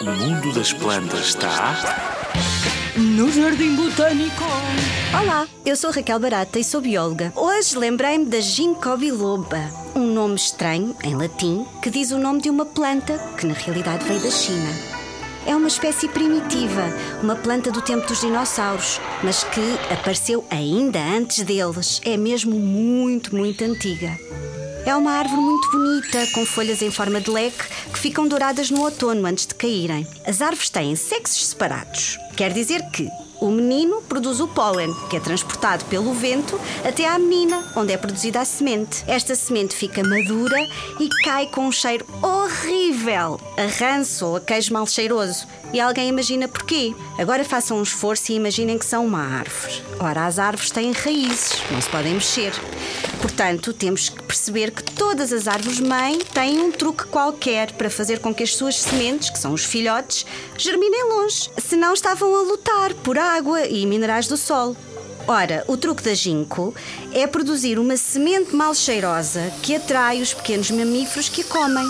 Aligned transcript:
O 0.00 0.04
mundo 0.04 0.52
das 0.52 0.72
plantas 0.72 1.28
está. 1.28 1.76
No 2.96 3.30
Jardim 3.30 3.76
Botânico. 3.76 4.42
Olá, 5.22 5.46
eu 5.64 5.76
sou 5.76 5.92
Raquel 5.92 6.18
Barata 6.18 6.58
e 6.58 6.64
sou 6.64 6.80
bióloga. 6.80 7.32
Hoje 7.36 7.78
lembrei-me 7.78 8.26
da 8.26 8.40
ginkgo 8.40 8.96
biloba, 8.96 9.70
um 9.94 10.04
nome 10.12 10.34
estranho, 10.34 10.96
em 11.04 11.14
latim, 11.14 11.64
que 11.80 11.90
diz 11.90 12.10
o 12.10 12.18
nome 12.18 12.42
de 12.42 12.50
uma 12.50 12.66
planta 12.66 13.16
que 13.38 13.46
na 13.46 13.54
realidade 13.54 14.04
veio 14.04 14.20
da 14.20 14.32
China. 14.32 14.68
É 15.46 15.54
uma 15.54 15.68
espécie 15.68 16.08
primitiva, 16.08 16.92
uma 17.22 17.36
planta 17.36 17.70
do 17.70 17.80
tempo 17.80 18.08
dos 18.08 18.20
dinossauros, 18.20 19.00
mas 19.22 19.44
que 19.44 19.78
apareceu 19.92 20.44
ainda 20.50 20.98
antes 20.98 21.44
deles. 21.44 22.00
É 22.04 22.16
mesmo 22.16 22.58
muito, 22.58 23.36
muito 23.36 23.62
antiga. 23.62 24.18
É 24.90 24.96
uma 24.96 25.12
árvore 25.12 25.40
muito 25.40 25.70
bonita, 25.70 26.26
com 26.34 26.44
folhas 26.44 26.82
em 26.82 26.90
forma 26.90 27.20
de 27.20 27.30
leque 27.30 27.62
que 27.92 27.98
ficam 28.00 28.26
douradas 28.26 28.72
no 28.72 28.80
outono 28.80 29.24
antes 29.24 29.46
de 29.46 29.54
caírem. 29.54 30.04
As 30.26 30.42
árvores 30.42 30.68
têm 30.68 30.96
sexos 30.96 31.46
separados. 31.46 32.18
Quer 32.36 32.52
dizer 32.52 32.82
que 32.90 33.08
o 33.40 33.52
menino 33.52 34.02
produz 34.02 34.40
o 34.40 34.48
pólen, 34.48 34.92
que 35.08 35.16
é 35.16 35.20
transportado 35.20 35.84
pelo 35.84 36.12
vento 36.12 36.60
até 36.84 37.06
à 37.06 37.16
menina, 37.20 37.72
onde 37.76 37.92
é 37.92 37.96
produzida 37.96 38.40
a 38.40 38.44
semente. 38.44 39.04
Esta 39.06 39.36
semente 39.36 39.76
fica 39.76 40.02
madura 40.02 40.58
e 40.98 41.08
cai 41.22 41.46
com 41.46 41.68
um 41.68 41.72
cheiro 41.72 42.04
horrível, 42.20 43.40
a 43.56 43.66
ranço 43.78 44.26
ou 44.26 44.36
a 44.36 44.40
queijo 44.40 44.72
mal 44.72 44.88
cheiroso. 44.88 45.46
E 45.72 45.78
alguém 45.78 46.08
imagina 46.08 46.48
porquê. 46.48 46.92
Agora 47.16 47.44
façam 47.44 47.78
um 47.78 47.82
esforço 47.84 48.32
e 48.32 48.34
imaginem 48.34 48.76
que 48.76 48.84
são 48.84 49.06
uma 49.06 49.22
árvore. 49.22 49.84
Ora, 50.00 50.26
as 50.26 50.40
árvores 50.40 50.72
têm 50.72 50.90
raízes, 50.90 51.62
não 51.70 51.80
se 51.80 51.88
podem 51.88 52.14
mexer. 52.14 52.52
Portanto, 53.20 53.74
temos 53.74 54.08
que 54.08 54.22
perceber 54.22 54.70
que 54.70 54.82
todas 54.82 55.32
as 55.32 55.46
árvores-mãe 55.46 56.18
têm 56.32 56.60
um 56.60 56.72
truque 56.72 57.04
qualquer 57.04 57.72
para 57.72 57.90
fazer 57.90 58.18
com 58.18 58.34
que 58.34 58.42
as 58.42 58.54
suas 58.54 58.76
sementes, 58.76 59.28
que 59.28 59.38
são 59.38 59.52
os 59.52 59.64
filhotes, 59.64 60.24
germinem 60.56 61.04
longe. 61.04 61.50
Senão 61.58 61.92
estavam 61.92 62.34
a 62.34 62.42
lutar 62.42 62.94
por 62.94 63.18
água 63.18 63.66
e 63.66 63.84
minerais 63.84 64.26
do 64.26 64.36
solo. 64.36 64.76
Ora, 65.28 65.64
o 65.68 65.76
truque 65.76 66.02
da 66.02 66.14
ginkgo 66.14 66.74
é 67.12 67.26
produzir 67.26 67.78
uma 67.78 67.96
semente 67.96 68.56
mal 68.56 68.74
cheirosa 68.74 69.52
que 69.62 69.76
atrai 69.76 70.22
os 70.22 70.32
pequenos 70.32 70.70
mamíferos 70.70 71.28
que 71.28 71.42
a 71.42 71.44
comem. 71.44 71.86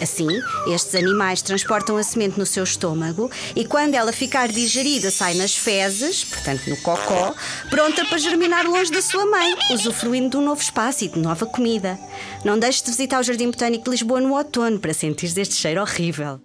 Assim, 0.00 0.28
estes 0.66 0.94
animais 0.94 1.40
transportam 1.40 1.96
a 1.96 2.02
semente 2.02 2.38
no 2.38 2.44
seu 2.44 2.64
estômago 2.64 3.30
e 3.54 3.64
quando 3.64 3.94
ela 3.94 4.12
ficar 4.12 4.48
digerida 4.48 5.10
sai 5.10 5.34
nas 5.34 5.56
fezes, 5.56 6.24
portanto 6.24 6.68
no 6.68 6.76
cocó, 6.78 7.34
pronta 7.70 8.04
para 8.04 8.18
germinar 8.18 8.66
longe 8.66 8.92
da 8.92 9.00
sua 9.00 9.24
mãe, 9.26 9.54
usufruindo 9.72 10.30
de 10.30 10.36
um 10.36 10.42
novo 10.42 10.60
espaço 10.60 11.04
e 11.04 11.08
de 11.08 11.18
nova 11.18 11.46
comida. 11.46 11.98
Não 12.44 12.58
deixes 12.58 12.82
de 12.82 12.90
visitar 12.90 13.20
o 13.20 13.22
Jardim 13.22 13.50
Botânico 13.50 13.84
de 13.84 13.90
Lisboa 13.90 14.20
no 14.20 14.34
outono 14.34 14.78
para 14.78 14.92
sentir 14.92 15.26
este 15.38 15.54
cheiro 15.54 15.80
horrível. 15.80 16.40